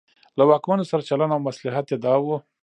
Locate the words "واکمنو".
0.49-0.89